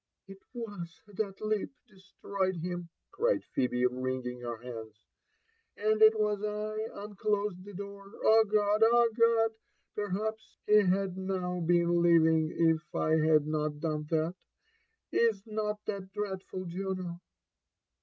^ 0.29 0.33
'it 0.33 0.39
UiNia 0.55 1.15
that 1.15 1.39
leap 1.45 1.71
destroyed 1.87 2.55
him/' 2.55 2.89
cried 3.11 3.43
Pbebe, 3.55 3.85
wringing 3.91 4.39
her 4.41 4.57
hauda;— 4.57 4.93
"and 5.77 6.01
it 6.01 6.19
was 6.19 6.43
I 6.43 7.03
unclosed 7.03 7.63
the 7.63 7.75
door. 7.75 8.11
Oh, 8.23 8.43
God! 8.51 8.81
oh, 8.83 9.11
God 9.15 9.51
I— 9.51 10.01
^perhaps 10.01 10.57
h^ 10.67 10.89
had 10.89 11.17
now 11.19 11.59
bden 11.63 12.01
living 12.01 12.49
if 12.49 12.95
I 12.95 13.11
had 13.17 13.45
not 13.45 13.79
done 13.79 14.07
that!— 14.09 14.33
^Is 15.13 15.45
not 15.45 15.77
that 15.85 16.11
dreadful, 16.11 16.65
Juno?" 16.65 17.19